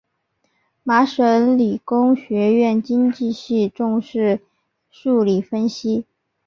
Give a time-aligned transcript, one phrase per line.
[0.81, 4.41] 麻省理工学院经济系重视
[4.89, 6.05] 数理分析。